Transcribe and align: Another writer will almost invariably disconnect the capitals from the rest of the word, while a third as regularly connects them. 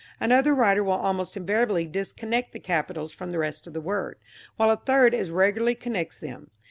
Another 0.19 0.55
writer 0.55 0.83
will 0.83 0.93
almost 0.93 1.37
invariably 1.37 1.85
disconnect 1.85 2.53
the 2.53 2.59
capitals 2.59 3.11
from 3.11 3.31
the 3.31 3.37
rest 3.37 3.67
of 3.67 3.73
the 3.73 3.81
word, 3.81 4.17
while 4.57 4.71
a 4.71 4.77
third 4.77 5.13
as 5.13 5.29
regularly 5.29 5.75
connects 5.75 6.19
them. 6.19 6.49